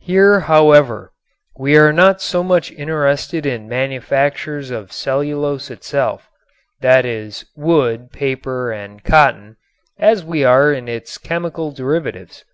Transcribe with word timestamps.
Here, 0.00 0.40
however, 0.40 1.10
we 1.56 1.74
are 1.78 1.90
not 1.90 2.20
so 2.20 2.42
much 2.42 2.70
interested 2.70 3.46
in 3.46 3.66
manufactures 3.66 4.70
of 4.70 4.92
cellulose 4.92 5.70
itself, 5.70 6.28
that 6.82 7.06
is, 7.06 7.46
wood, 7.56 8.12
paper 8.12 8.70
and 8.70 9.02
cotton, 9.02 9.56
as 9.98 10.22
we 10.22 10.44
are 10.44 10.70
in 10.70 10.86
its 10.86 11.16
chemical 11.16 11.72
derivatives. 11.72 12.44